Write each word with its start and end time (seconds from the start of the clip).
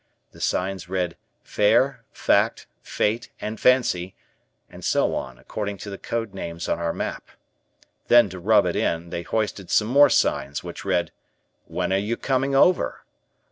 The 0.31 0.41
signs 0.41 0.89
read 0.89 1.15
"Fair," 1.43 2.03
"Fact," 2.11 2.65
"Fate," 2.81 3.29
and 3.39 3.59
"Fancy" 3.59 4.15
and 4.67 4.83
so 4.83 5.13
on, 5.13 5.37
according 5.37 5.77
to 5.77 5.91
the 5.91 5.99
code 5.99 6.33
names 6.33 6.67
on 6.67 6.79
our 6.79 6.91
map. 6.91 7.29
Then 8.07 8.27
to 8.29 8.39
rub 8.39 8.65
it 8.65 8.75
in, 8.75 9.11
they 9.11 9.21
hoisted 9.21 9.69
some 9.69 9.89
more 9.89 10.09
signs 10.09 10.63
which 10.63 10.83
read, 10.85 11.11
"When 11.65 11.93
are 11.93 11.97
you 11.99 12.17
coming 12.17 12.55
over?" 12.55 13.05